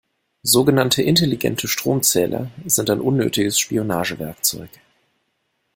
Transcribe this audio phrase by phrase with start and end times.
[0.41, 4.71] Sogenannte intelligente Stromzähler sind ein unnötiges Spionagewerkzeug.